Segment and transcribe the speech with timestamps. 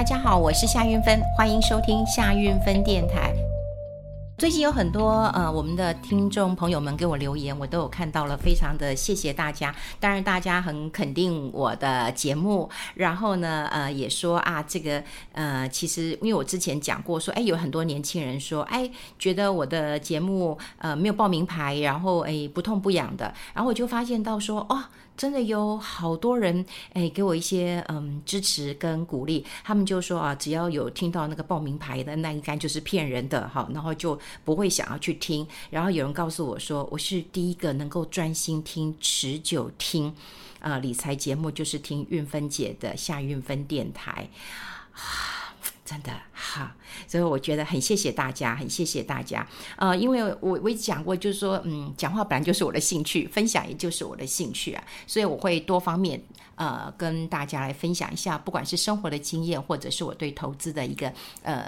[0.00, 3.34] 大家好，我是夏韵芬，欢迎收听夏韵芬电台。
[4.38, 9.74] 最近有很多呃，我们的听众朋友们给我留言，我都有看到了，非常的谢谢大家。
[10.00, 24.84] 当然，大家很肯定我的节目，然后呢，呃，也说啊，这个呃，其实因为我之前讲过说，哎，有很多年轻人说，哎，觉得我的节目呃没有报名牌，然后哎不痛不痒的，然后我就发现到说，哦。
[25.20, 26.64] 真的有好多人
[26.94, 29.44] 哎，给我一些嗯支持跟鼓励。
[29.62, 35.46] 他们就说啊，只要有听到那个报名牌的，那应该就是骗人的哈，然后就不会想要去听。
[35.68, 40.10] 然后有人告诉我说，我是第一个能够专心听、持久听
[40.58, 44.26] 啊、理财节目，就是听韵芬姐的夏韵芬电台
[44.94, 45.49] 啊，
[45.90, 46.72] 真的哈。
[47.08, 49.44] 所以我觉得很谢谢大家，很谢谢大家。
[49.76, 56.22] 呃，因为我我也讲过，就是说，嗯，讲话本来就是我的兴趣，分享也就是我的兴趣啊，所以我会多方面
[56.54, 61.64] 呃跟大家来分享一下，不管是生活的经验，或者是我对投资的一个呃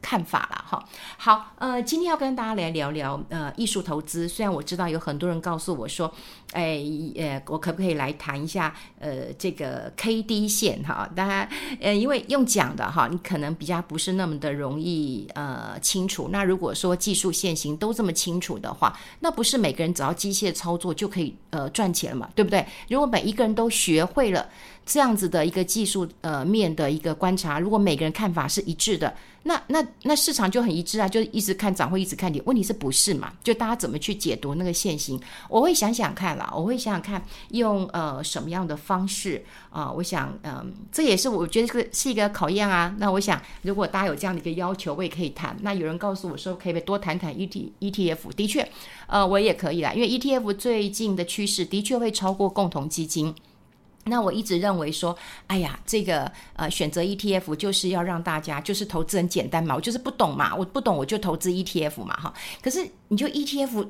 [0.00, 0.82] 看法了哈。
[1.18, 4.26] 好，呃，今天要跟大家来聊聊呃艺术投资。
[4.26, 6.10] 虽然我知道有很多人告诉我说，
[6.52, 6.82] 哎
[7.16, 11.08] 呃，我可不可以来谈一下呃这个 K D 线哈？
[11.14, 11.48] 当然
[11.80, 14.48] 呃，因为用讲的哈，你可能比较不是那么的。
[14.58, 16.30] 容易呃清楚。
[16.32, 22.28] 那如果说技术线型都这么清楚的话，那不是每个人只要机械操作就可以呃赚钱了嘛？
[22.34, 22.66] 对不对？
[22.88, 24.48] 如果每一个人都学会了。
[24.90, 29.14] 这样子的一个技术呃面的一个观察，如果每个人看法是一致的，
[29.48, 32.42] 那那那市场就很一致啊，就一直看涨会一直看跌。
[32.44, 33.32] 问题是不是嘛？
[33.42, 35.18] 就大家怎么去解读那个线型？
[35.48, 39.92] 我会想想看啦，我会想想看用呃什么样的方式啊、呃？
[39.94, 42.94] 我想嗯、呃，这也是我觉得是是一个考验啊。
[42.98, 45.56] 那我想如果大家有这样的一个要求，我也可以谈。
[45.62, 48.30] 那有人告诉我说，可不可以多谈谈 E T E T F？
[48.34, 48.70] 的确，
[49.06, 53.34] 呃，我也可以啦，因为 E T F 最近的趋势的确会超过共同基金。
[54.08, 62.34] 那我一直认为说，哎呀，这个呃选择 ETF 就是要让大家就是投资很简单嘛，我就是不懂嘛，我不懂我就投资 ETF 嘛，哈。
[62.62, 63.88] 可是你就 ETF。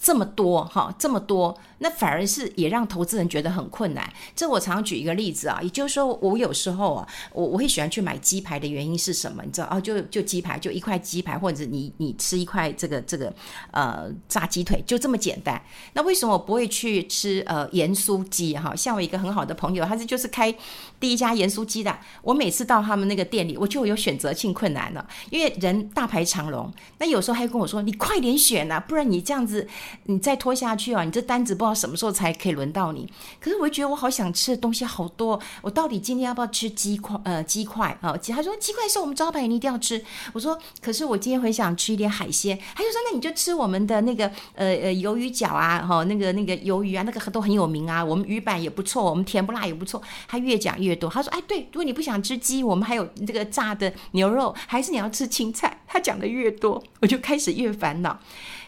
[0.00, 4.10] 这么多哈，这么多，那反而是也让投资人觉得很困难。
[4.34, 9.42] 这我常举一个例子啊，也就是说，我有时候啊，我我会喜欢去买鸡排的原因是什么？
[9.44, 13.30] 你知道哦，就就鸡排，就一块鸡排，或者你你吃一块这个这个
[13.72, 15.62] 呃炸鸡腿，就这么简单。
[15.92, 18.74] 那为什么我不会去吃呃盐酥鸡哈？
[18.74, 20.50] 像我一个很好的朋友，他是就是开
[20.98, 21.94] 第一家盐酥鸡的。
[22.22, 26.72] 我每次到他们那个店里，我就有选择性困难了，因为人大排长龙。
[26.96, 29.68] 那有时候还跟我说：“你快点选呐，不然你这样子。”
[30.04, 33.10] 你再拖下去啊，你这单子不知道什么时候才可以轮到你。
[33.40, 37.18] 可是我就觉得我好想吃的东西好多，我到底今天要不要吃鸡块？
[37.24, 38.16] 呃，鸡块啊？
[38.16, 40.02] 他说鸡块是我们招牌，你一定要吃。
[40.32, 42.58] 我说可是我今天很想吃一点海鲜。
[42.74, 48.04] 他就说那你就吃我们的那个呃呃鱿鱼饺啊，哈，那个那个鱿鱼啊，那个都很有名啊。
[48.04, 50.00] 我们鱼板也不错，我们甜不辣也不错。
[50.28, 51.10] 他越讲越多。
[51.10, 55.80] 他说哎，对，如果你不想吃鸡，我们还有这个炸的牛肉，还是你要吃青菜。
[55.86, 58.18] 他讲的越多，我就开始越烦恼。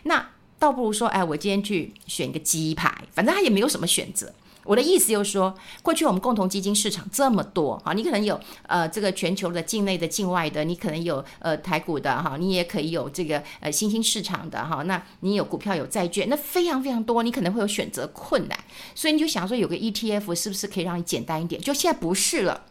[0.05, 0.27] 那。
[0.62, 4.33] 倒不如说，哎，我今天去选一个鸡排，反正他也没有什么选择。
[4.62, 5.53] 我的意思就是说，
[5.83, 18.56] 过去我们共同基金市场这么多，哈，你可能有呃这个全球的、境内的、境外的，你可能有呃台股的，哈，你也可以有这个呃新兴市场的，哈，那你有股票有债券，那非常非常多，你可能会有选择困难，
[18.94, 21.61] 所以你就想说，有个 ETF 是不是可以让你简单一点？
[21.61, 22.67] 就现在不是了。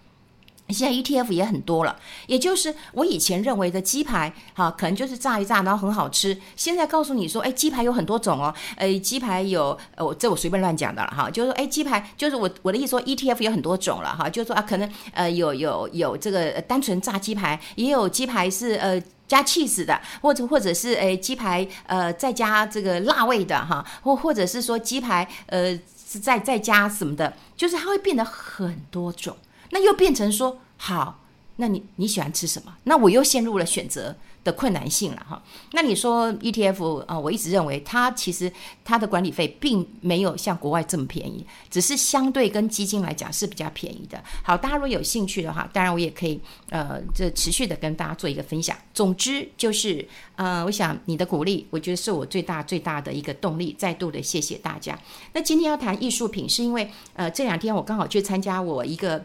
[0.72, 1.96] 现在 ETF 也很多了，
[2.28, 6.38] 也就是我以前认为的鸡排，哈，可能就是炸一炸，然后很好吃。
[6.56, 25.78] 现在告诉你说，哎，鸡排有很多种哦，哎，鸡排有，我这我随便乱讲的了哈，就是说，哎，鸡排就是我我的意思说，ETF 有很多种了哈，就是说啊，可能呃有有有这个单纯炸鸡排，也有鸡排是呃加 cheese 的，或者或者是哎鸡排呃再加这个辣味的哈，或或者是说鸡排呃
[26.22, 29.36] 再再加什么的，就是它会变得很多种。
[29.72, 31.20] 那又变成说好，
[31.58, 32.74] 那你你喜欢吃什么？
[32.84, 35.42] 那我又陷入了选择的困难性了哈。
[35.74, 38.52] 那你说 ETF 啊，我一直认为它其实
[38.84, 44.20] 它的管理费并没有像国外这么便宜，只是相对跟基金来讲是比较便宜的。
[44.44, 48.76] 好，大家如果有兴趣的话，当然我也可以呃，这持续的跟大家做一个分享。
[48.94, 50.04] 总之就是
[50.38, 53.76] 呃，我想你的鼓励，我觉得是我最大最大的一个动力。
[53.78, 55.00] 再度的谢谢大家。
[55.34, 59.24] 那今天要谈艺术品，是因为呃这两天我刚好去参加我一个。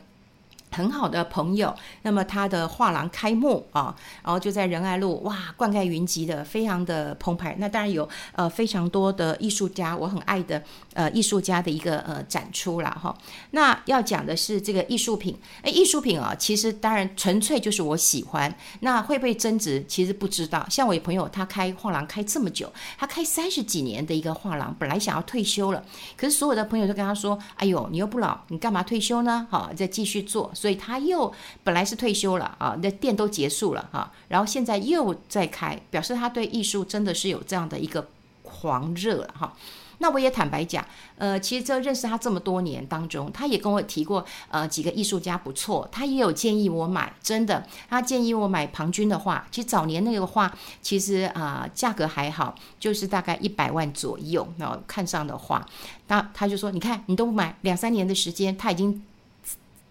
[0.76, 7.56] 很好的朋友，那么他的画廊开幕啊，然后就在仁爱路，哇，灌溉云集的，非常的澎湃。
[7.58, 10.62] 那当然有呃非常多的艺术家，我很爱的
[10.92, 13.16] 呃艺术家的一个呃展出了哈。
[13.52, 18.54] 那要讲的是这个艺术品，哎，艺术品啊，其实当然纯粹就是我喜欢。
[18.80, 19.82] 那会不会增值？
[19.88, 20.66] 其实不知道。
[20.68, 25.82] 像我有朋友，他开画廊开这么久，他开三十几年的一个画廊，本来想要退休了，
[26.16, 29.46] 可是所有的朋友都跟他说：“哎呦，你又不老，你干嘛退休呢？
[29.48, 31.32] 好，再继续做。”所以他又
[31.62, 38.08] 本来是退休了啊，那店都结束了哈，然后现在又在开，表示他对艺术真的是有这样的一个
[38.42, 39.54] 狂热哈。
[39.98, 40.84] 那我也坦白讲，
[41.16, 49.46] 呃，其实这认识他这么多年当中，他也跟我提过，呃，几个艺术家不错，他也有建议我买，真的，他建议我买庞军的画。
[49.52, 50.52] 其实早年那个画，
[50.82, 54.46] 其实啊、价格还好，就是大概一百万左右。
[54.58, 55.64] 然后看上的画，
[56.08, 59.02] 他他就说，你看，你都不买，两三年的时间，他已经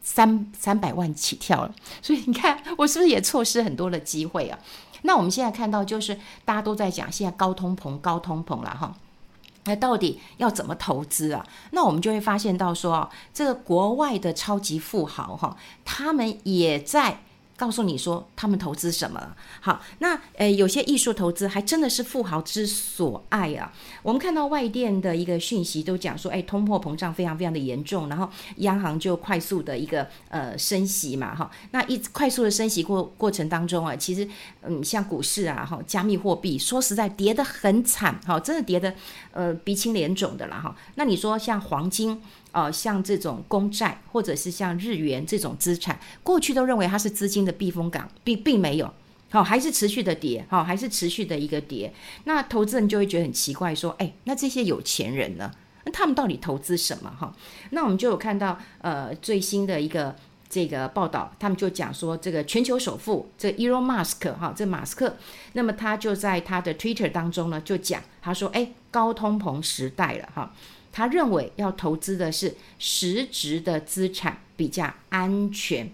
[0.05, 1.73] 三三百万起跳了。
[1.99, 4.59] 所以你看，我是不是也错失很多的机会啊？
[5.01, 8.95] 那我们现在看到，就是大家都在讲，现在高通膨，高通膨了哈。
[9.65, 11.43] 那到底要怎么投资啊？
[11.71, 17.21] 那我们就会发现到说，这个国外的超级富豪哈，他们也在。
[17.57, 19.35] 告诉你说他们投资什么？
[19.61, 23.71] 好，那呃，有些艺术投资还真的是富豪之所爱啊。
[24.03, 31.49] 我们看到外电的一个讯息都讲说，哎，通货膨胀非常非常的严重，然后央行就快速的一个呃升息嘛，哈。
[31.71, 34.27] 那一快速的升息过过程当中啊，其实
[34.63, 38.93] 嗯，像股市啊，哈，加密货币说实在跌得很惨，哈，真的跌得
[39.31, 40.75] 呃鼻青脸肿的了哈。
[40.95, 42.21] 那你说像黄金？
[42.55, 48.93] 呃，像这种公债或者是像日元这种资产，过去都认为它是资金的避风港，并并没有，
[49.29, 51.93] 好，还是持续的跌，好，还是持续的一个跌。
[52.23, 55.51] 那投资人就会觉得很奇怪，说，哎，那这些有钱人呢？
[55.83, 57.13] 那他们到底投资什么？
[57.19, 57.35] 哈，
[57.71, 60.15] 那我们就有看到，呃，最新的一个
[60.47, 65.17] 这个报道，他们就讲说，这个全球首富这 Elon Musk 哈，这马斯克，
[65.51, 70.53] 那么他就在他的 Twitter 当中呢，就讲，他说，哎，高通膨时代了，哈。
[70.95, 75.91] 他认为要投资的是实质的资产比较安全。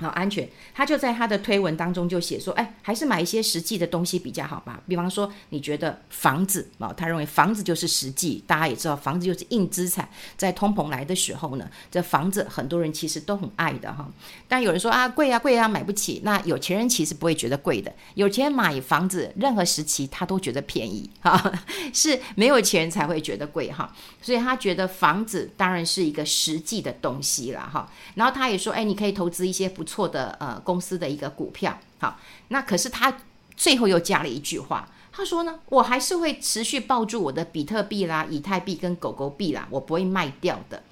[0.00, 4.80] 好安全，他就在他的推文当中就写说，哎，还是买一些实际的东西比较好吧。
[4.88, 10.08] 比方说，你觉得房子啊，他认为房子就是实际，大家也知道，房子就是硬资产。
[10.36, 14.10] 在通膨来的时候呢，这房子很多人其实都很爱的哈。
[14.48, 16.20] 但有人说啊，贵啊贵啊，买不起。
[16.24, 21.52] 那有钱人其实不会觉得贵的，有钱人买房子，任何时期他都觉得便宜哈，
[21.94, 23.94] 是没有钱才会觉得贵哈。
[24.20, 27.88] 所以他觉得房子当然是一个实际的东西了哈。
[28.16, 29.83] 然后他也说，哎，你可以投资一些不。
[29.84, 33.16] 错的呃公司的一个股票，好，那可是他
[33.56, 40.82] 最后又加了一句话，他说呢，我还是会持续抱住我的比特币啦、以太币跟狗狗币啦，我不会卖掉的。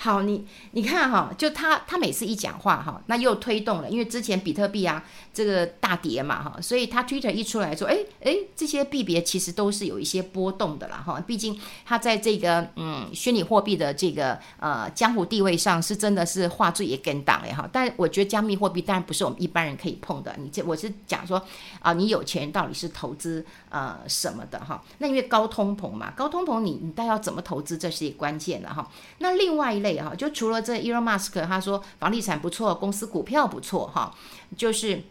[0.00, 5.04] 好，你你看哈，就他他每次一讲话哈，那又推动了，因为之前比特币啊
[5.34, 21.42] 这个大跌嘛哈，所以他 Twitter 一出来说，哎哎，这些币别其实都是有一些波动的啦哈，毕竟他在这个嗯虚拟货币的这个呃江湖地位上是真的是画最也跟档哎哈，但我觉得加密货币当然不是我们一般人可以碰的，你这我是讲说
[21.80, 29.87] 啊，你有钱到底是投资呃什么的哈，那因为高通膨嘛，高通膨你你到底要怎么投资，这是一关键的哈，那另外一类。
[29.96, 34.14] 哈，就除了这 Elon Musk，他说房地产不错，公司股票不错，哈，
[34.56, 35.02] 就是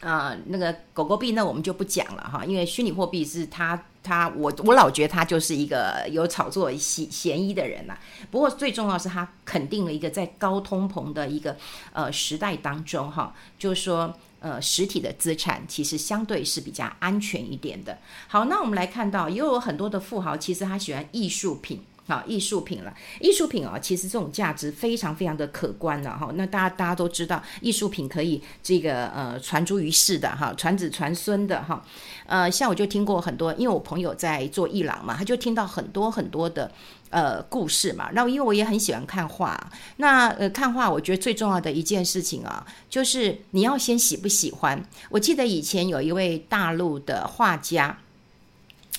[0.00, 7.98] 呃那个狗狗币，那我们就不讲了哈，因为虚拟货币是他他我我老觉得他就是一个有炒作嫌嫌疑的人呐。
[8.30, 11.56] 不过最重要是他肯定了一个在高通膨的一个
[11.92, 17.98] 呃时代当中哈，就是说呃实体的资产其实相对是比较安全一点的。
[18.28, 21.82] 好，那我们来看到也有很多的富豪，其实他喜欢艺术品。
[22.08, 26.32] 好，艺术品了，艺术品啊，其实这种价值非常非常的可观的哈。
[26.36, 31.84] 那大家大家都知道，艺术品可以这个呃传诸于世的哈，传子传孙的哈。
[32.24, 36.72] 呃，像我就听过很多，因为我朋友在做艺廊嘛，他就听到很多很多的
[37.10, 38.10] 呃故事嘛。
[38.12, 44.82] 然后因为我也很喜欢看画，那呃看画，我觉得最重要的一件事情啊，就是你要先喜不喜欢。
[45.10, 47.98] 我记得以前有一位大陆的画家，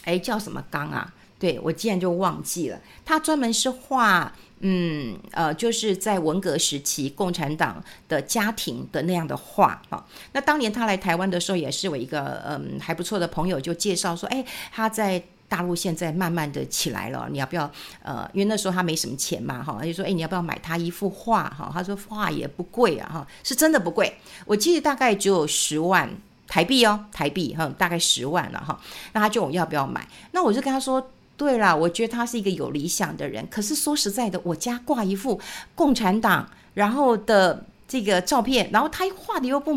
[0.04, 1.12] 哎，叫什么刚啊？
[1.40, 4.30] 对，我竟然就忘记了，他专门是画，
[4.60, 10.06] 嗯，呃，就是在文革时期共产党的家庭的那样的画哈。
[10.34, 17.72] 那当年他来台湾的时候，也是我一个嗯还不错的朋友就介绍说，哎，他在大陆现在慢慢的起来了，你要不要？
[18.04, 21.46] 呃，因为那时候他没什么钱嘛，哈，他就说，哎，你要不要买他一幅画？
[21.50, 24.14] 哈，他说画也不贵啊，哈，是真的不贵，
[24.46, 26.10] 我记得大概只有十万
[26.50, 28.78] 台币哦，台币哈，大概十万了哈。
[29.14, 30.06] 那他就问我要不要买？
[30.34, 31.12] 那我就跟他说。
[31.40, 33.48] 对啦，我觉得他是一个有理想的人。
[33.50, 35.40] 可是说实在的，我家挂一幅
[35.74, 39.72] 共产党然后的这个照片，然后他画的又不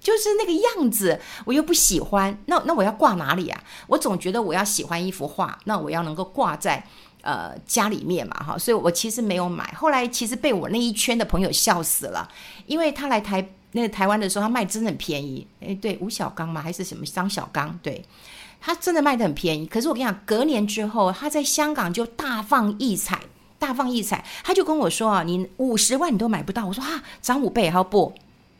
[0.00, 2.38] 就是那个样子，我又不喜欢。
[2.46, 3.62] 那那我要挂哪里啊？
[3.88, 6.82] 我总觉得我要喜欢一幅画，那我要能够挂在
[7.20, 8.56] 呃家里面嘛，哈。
[8.56, 9.70] 所以我其实没有买。
[9.76, 12.26] 后来其实被我那一圈的朋友笑死了，
[12.66, 15.46] 因为他来台那个台湾的时候，他卖真的很便宜。
[15.60, 16.62] 诶，对，吴小刚吗？
[16.62, 17.78] 还是什么张小刚？
[17.82, 18.02] 对。
[18.62, 23.20] 他真的卖得很便宜，可是我跟你讲，隔年之后，他在香港就大放异彩，
[23.58, 24.24] 大放异彩。
[24.44, 26.64] 他就跟我说啊，你五十万你都买不到。
[26.64, 28.14] 我说啊，涨五倍还要不？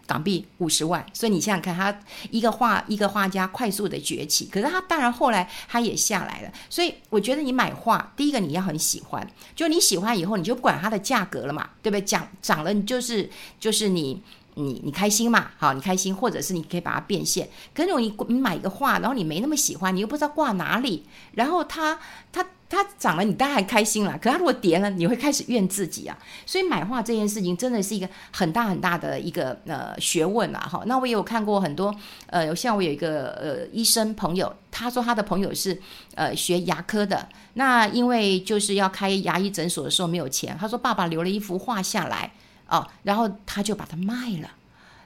[0.04, 1.96] 港币五十万，所以你想想看，他
[2.30, 6.52] 一个画一个画家快速的崛起，可是他当然后来他也下来了。
[6.68, 12.02] 所以我觉得你买画，第一个你要很喜欢，就你喜欢以后，你就不管它的价格了嘛，对不对？
[12.02, 13.30] 涨涨了，你就是
[13.60, 14.20] 就是你
[14.54, 17.48] 你你开心嘛，好，你开心，或者是你可以把它变现。
[17.74, 21.98] 可是你你买一个画，然后你没那么喜欢，你又不知道挂哪里，然后它
[22.32, 22.46] 它。
[22.74, 24.16] 它涨了，你当然开心了。
[24.16, 26.16] 可它如果跌了，你会开始怨自己啊。
[26.46, 30.58] 所以买画这件事情真的是一个很大很大的一个呃学问啊。
[30.60, 31.94] 哈，那我也有看过很多
[32.28, 35.78] 呃，像我有一个呃医生朋友，他说他的朋友是
[36.14, 42.32] 呃学牙科的，那因为就是要开牙医诊所的时候没有钱，他说爸爸留了一幅画下来
[42.72, 44.48] 哦，然后他就把它卖了。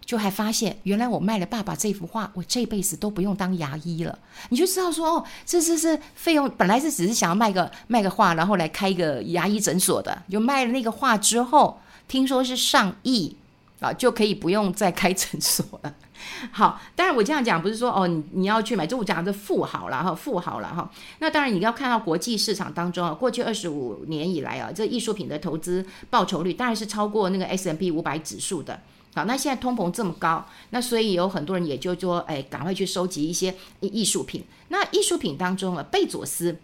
[0.06, 4.16] 就还发现，原来我卖了爸爸这幅画，我这辈子都不用当牙医了。
[4.50, 10.22] 你就知道说，哦，这这这费用，本来是只是想要卖个卖个画，然后来开一个牙医诊所的。
[10.30, 13.36] 就卖了那个画之后，听说是上亿
[13.80, 15.92] 啊，就可以不用再开诊所了。
[16.52, 20.90] 好，当然我这样讲不是说哦，你你要去买，就我讲的富豪了哈，富豪了哈。
[21.18, 28.80] 那当然你要看到国际市场当中啊，过去二十五年以来啊，这艺术品的投资报酬率当然是超过那个 S M P 五百指数的。
[29.14, 34.44] 好，那现在通膨这么高，那所以有很多人也就说，哎，赶快去收集一些艺术品。
[34.68, 36.54] 那艺术品当中啊，贝佐斯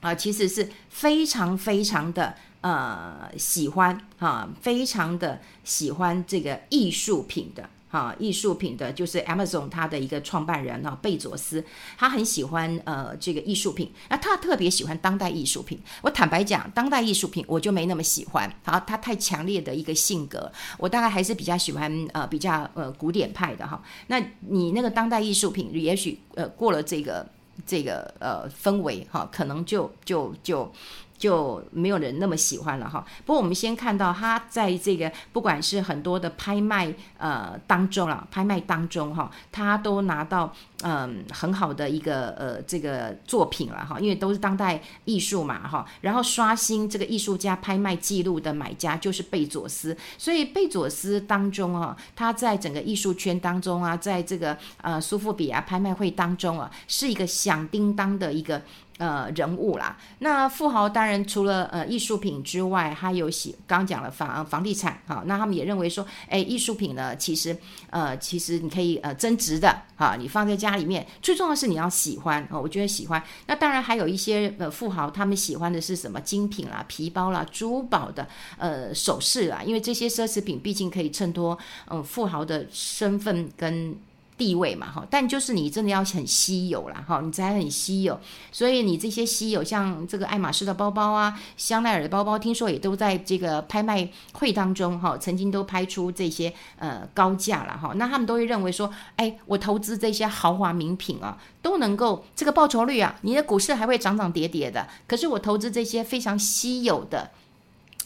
[0.00, 7.70] 啊，其实是非常非常的呃喜欢啊，非常的喜欢这个艺术品的。
[7.88, 11.64] 哈，艺术品的就是 Amazon 他的一个创办人哈，贝佐斯，
[11.96, 15.80] 他很喜欢呃这个艺术品，那他特别喜欢当代艺术品。
[16.02, 23.82] 我坦白讲，当代艺术品我就没那么喜欢，好，他太强烈的一个性格，我大概还是比较喜欢呃比较呃古典派的哈。
[24.08, 27.26] 那你那个当代艺术品，也许呃过了这个
[27.66, 30.70] 这个呃氛围哈，可能就就就。
[31.18, 33.04] 就没有人那么喜欢了哈。
[33.26, 45.84] 不过我们先看到他在这个不管是很多的拍卖呃当中啊，拍卖当中哈，他都拿到嗯很好的一个呃这个作品了哈，因为都是当代艺术嘛哈。
[46.02, 58.62] 然后刷新这个艺术家拍卖记录的买家就是贝佐斯，所以贝佐斯当中啊，他在整个艺术圈当中啊，在这个呃苏富比啊拍卖会当中啊，是一个响叮当的一个。
[58.98, 67.56] 呃，人物啦，那富豪当然除了呃艺术品之外，还有喜刚讲了房房地产哈，那他们也认为说，哎，艺术品呢，其实
[67.90, 73.22] 呃其实你可以呃增值的哈，你放在家里面，最重要的是你要喜欢啊，我觉得喜欢。
[73.46, 78.26] 那当然还有一些呃富豪，他们喜欢的是什么精品啦、皮包啦、珠宝的
[78.56, 83.96] 呃首饰啦，因为这些奢侈品毕竟可以衬托嗯、富豪的身份跟。
[84.38, 88.18] 地位嘛，哈，但就是你真的要很稀有啦，哈，你才很稀有，
[88.52, 107.32] 所以你这些稀有，像这个爱马仕的包包啊，香奈儿的包包，听说也都在这个拍卖会当中，哈，曾经都拍出这些呃高价了，哈，那他们都会认为说，哎，我投资这些豪华名品啊，都能够这个报酬率啊，你的股市还会涨涨跌跌的，可是我投资这些非常稀有的。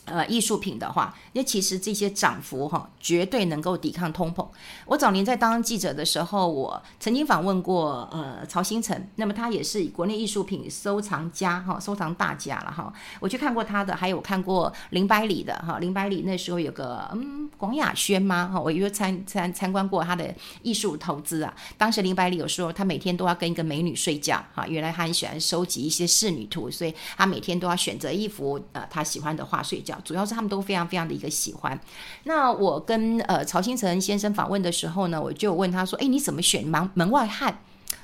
[0.04, 4.44] 呃，艺术品的话，那其实这些涨幅哈，绝对能够抵抗通膨。
[4.84, 12.92] 我早年在当记者的时候，我曾经访问过呃曹星辰，那么他也是国内艺术品收藏家哈，收藏大家了哈。
[13.20, 21.54] 我去看过他的，还有看过林百里的哈，林百里那时候有个嗯广雅轩吗哈，我又参参参观过他的艺术投资啊。
[21.78, 29.96] 当时林百里有说他每天都要跟一个美女睡觉哈，原来他很喜欢收集一些仕女图，所以他每天都要选择一幅呃他喜欢的画睡觉。
[30.04, 31.78] 主要是他们都非常非常的一个喜欢。
[32.24, 37.56] 那我跟呃曹新成先生访问的时候呢，我就问他说：“哎，你怎么选门门外汉？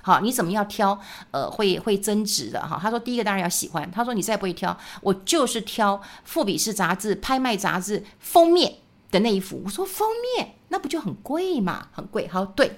[0.03, 0.97] 好，你怎么要挑
[1.33, 3.91] 呃会会增值的哈？”他说：“第一个当然要喜欢。
[3.91, 8.73] 他说你再不会挑，我就是挑富比士杂志拍卖杂志封面
[9.11, 11.88] 的那一幅。”我说：“封面那不就很贵嘛？
[11.93, 12.71] 很贵。”好，对，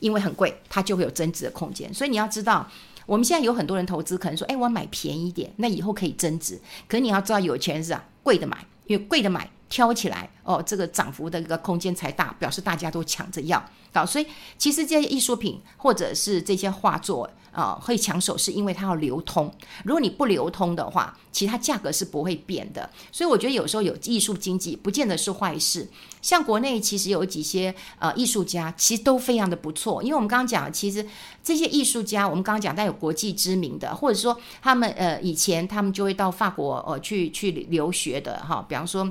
[0.00, 1.92] 因为很贵，它就会有增值的空间。
[1.92, 2.68] 所以你要知道。
[3.06, 6.58] 我们现在有很多人投资，可能说，哎，我买便宜一点，那以后可以增值。
[6.88, 13.62] 可是你要知道，有钱人是啊，贵的买，因为贵的买挑起来，哦，这个涨幅的一个空间才大，表示大家都抢着要。
[13.92, 14.26] 好，所以
[14.58, 17.30] 其实这些艺术品或者是这些画作。
[17.54, 19.48] 啊、会抢手是因为它要流通。
[19.84, 22.90] 如果你不流通的话，其他价格是不会变的。
[23.12, 25.88] 所以我觉得有时候有艺术经济不见得是坏事。
[26.20, 30.02] 像国内其实有几些呃艺术家，其实都非常的不错。
[30.02, 31.06] 因为我们刚刚讲，其实
[31.44, 38.66] 这些艺术家，我们刚刚讲带有国际知名的，或者说他们呃以前他们就会到法国呃去去留学的哈。
[38.68, 39.08] 比方说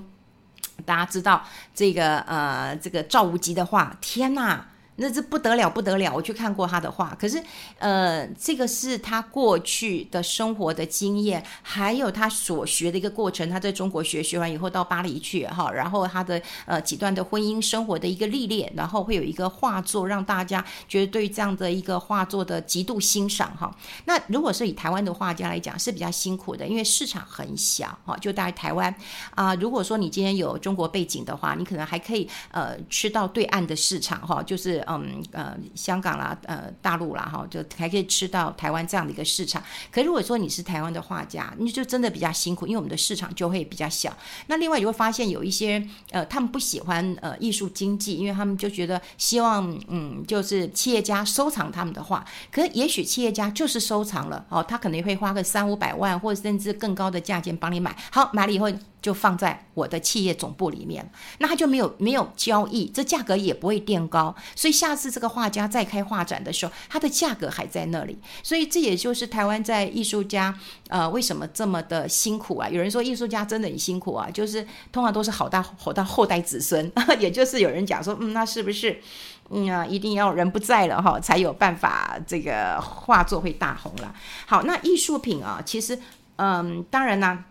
[0.85, 4.67] 大家知道这个呃这个赵无极的话，天哪！
[4.95, 6.13] 那这不得了，不得了！
[6.13, 7.43] 我去看过他的画，可是，
[7.79, 13.49] 呃，这个是他过去的生活的经验，还有他所学的一个过程。
[13.49, 23.75] 他在中国学，学完以后到巴黎去，哈，然后他的呃几段的婚姻生活的一个历练，然后会有一个画作，让大家觉得对这样的一个画作的极度欣赏，哈。
[24.05, 28.93] 那如果是以台湾的画家来讲，是比较辛苦的，因为市场很小，哈，就在台湾
[29.33, 34.82] 啊、如果说你今天有中国背景的话，你可能还可以呃吃到对岸的市场，哈，就是。
[34.87, 39.61] 嗯呃，香港啦，呃，大陆啦，哈，就还可以吃到台湾这样的一个市场。
[39.91, 44.15] 可如果说你是台湾的画家，你就真的比较辛苦，因为我们的市场就会比较小。
[44.47, 52.25] 那另外你会发现有一些呃，他们不喜欢呃艺术经济，因为他们就觉得希望嗯，就是企业家收藏他们的画。
[52.51, 57.95] 可也许企业家就是收藏了哦，他可能会花个三五百万，或者甚至更高的价钱帮你买。
[58.11, 58.69] 好，买了以后。
[59.03, 61.07] 就放在我的企业总部里面，
[61.39, 68.17] 那他就没有没有交易，这价格也不会垫高，所以下次这个画家再开画展的时候，它的价格还在那里。
[68.41, 70.57] 所以这也就是台湾在艺术家
[70.87, 72.69] 呃为什么这么的辛苦啊？
[72.69, 79.01] 有人说艺术家真的很辛苦啊，就是通常都是好到好到后代子孙， 也就是有人讲说，嗯，那是不是
[79.49, 84.15] 嗯啊一定要人不在了哈，才有办法这个画作会大红了？
[84.45, 85.99] 好，那艺术品啊，其实
[86.37, 87.43] 嗯，当然呢。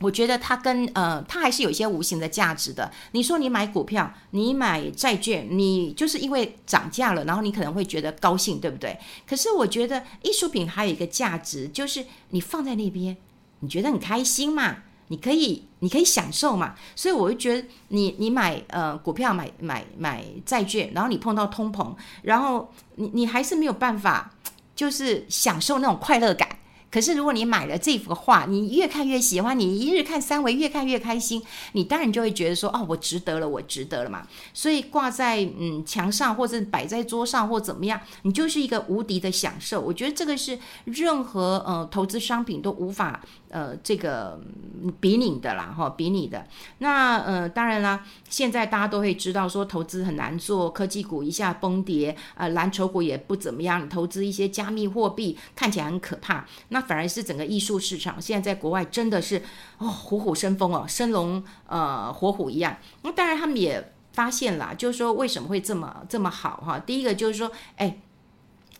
[0.00, 2.90] 我觉得它跟呃，它还是有一些无形的价值的。
[3.12, 8.98] 你说你买股票，你买债券，你就是因为涨价了，然后你可能会觉得高兴，对不对？
[9.26, 13.16] 可是我觉得艺术品还有一个价值，就是你放在那边，
[13.60, 14.76] 你觉得很开心嘛？
[15.08, 16.74] 你可以，你可以享受嘛？
[16.94, 24.32] 所以我就觉得你，你买呃股票，买买买债券，然后你碰到通膨，然后你你还是没有办法，
[24.74, 26.48] 就是享受那种快乐感。
[26.88, 34.26] 可是，如果你买了这幅画，你越看越喜欢，你一日看三回，越看越开心，你当然就会觉得说，哦，我值得了，我值得了嘛。
[34.54, 39.80] 所以挂在嗯墙上，或者摆在桌上，或怎么样，你就是一个无敌的享受。
[39.80, 43.20] 我觉得这个是任何呃投资商品都无法
[43.56, 44.38] 呃这个
[45.00, 46.46] 比拟的啦，哈，比拟的。
[46.76, 56.44] 那呃，当然啦，现在大家都会知道说投资很难做，科技股一下崩跌，呃，蓝筹股也不怎么样，投资一些加密货币看起来很可怕。
[56.68, 59.42] 那反而是整个艺术市场现在在国外真的是
[59.78, 62.76] 哦虎虎生风哦，生龙呃活虎一样。
[63.00, 66.78] 那当然他们也发现了，就是说为什么会这么这么好哈？
[66.78, 68.00] 第一个就是说，哎。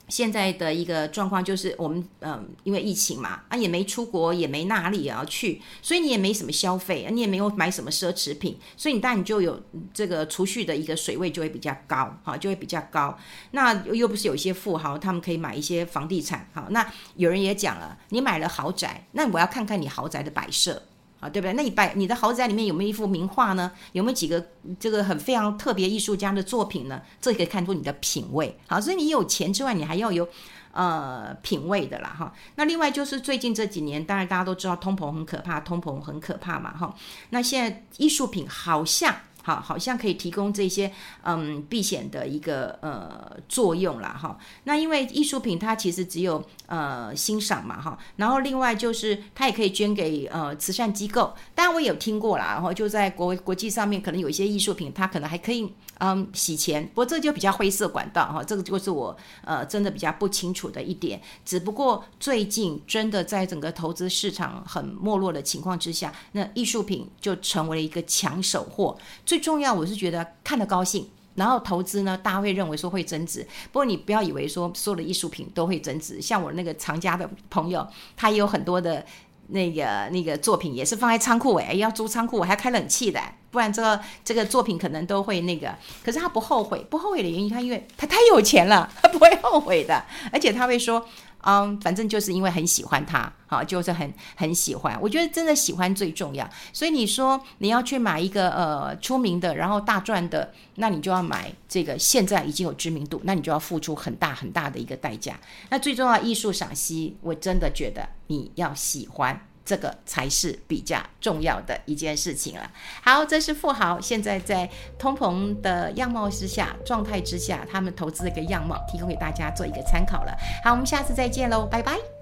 [0.09, 9.61] 现在的一个状况就是，我们嗯，因为疫情嘛，啊也没出国，也没哪里也要去，所以你也没什么消费，你也没有买什么奢侈品，所以你当然就有
[9.93, 13.19] 这个储蓄的一个水位就会比较高，哈，就会比较高。
[13.51, 20.83] 那又不是有一些富豪，他们可以买一些房地产，哈，那有人也讲了，你买了豪宅，那我要看看你豪宅的摆设。
[21.29, 21.53] 对不对？
[21.53, 23.71] 那你摆你的豪宅里面有没有一幅名画呢？
[23.93, 24.45] 有没有几个
[24.79, 27.01] 这个很非常特别艺术家的作品呢？
[27.21, 28.59] 这可以看出你的品味。
[28.67, 30.29] 好，所以你有钱之外，你还要有
[30.73, 32.33] 呃品味的啦，哈。
[32.55, 36.95] 那另外就是最近这几年，当然大家都知道通膨很可怕，通膨很可怕嘛，哈。
[37.31, 39.15] 那现在艺术品好像。
[39.47, 40.91] 好，好像可以提供这些
[41.23, 44.09] 嗯避险的一个呃作用啦。
[44.21, 44.37] 哈。
[44.65, 51.33] 那因为艺术品它其实只有呃欣赏嘛哈，然后另外就是它也可以捐给呃慈善机构。
[51.55, 61.23] 当然我也有听过啦，然后就在国国际上面，可能有一些艺术品它可能还可以嗯洗钱，不过这就比较灰色管道哈，这个就是我呃真的比较不清楚的一点。
[61.45, 68.99] 只不过最近真的在整个投资市场很没落的情况之下，那艺术品就成为了一个抢手货。
[69.25, 73.47] 最最重要，我是觉得看得高兴，然后投资呢，大家会认为说会增值。
[73.71, 79.05] 不过你不要以为说所有的艺术品都会增值，像我那个藏家的朋友，他也有很多的
[79.49, 83.21] 那个那个作品，也是放在仓库哎，要租仓库，我还开冷气的，
[83.51, 85.75] 不然这个这个作品可能都会那个。
[86.03, 91.07] 可是他不后悔，不后悔的原因，他因为他太有钱了，他不会后悔的，而且他会说。
[91.47, 94.99] 嗯，反正就是因为很喜欢他，好，就是很很喜欢。
[95.01, 96.49] 我觉得真的喜欢最重要。
[96.73, 105.39] 所以你说你要去买一个呃出名的，然后大赚的，那你就要买这个现在已经有知名度，那你就要付出很大很大的一个代价。
[105.71, 109.41] 那最重要艺术赏析，我真的觉得你要喜欢。
[109.67, 112.71] 这个才是比较重要的一件事情了。
[113.03, 120.33] 好，这是富豪现在在通膨的样貌之下、状态之下，他们投资的一个样貌，提供给大家做一个参考了。
[120.65, 122.16] 好，我们下次再见喽，拜拜。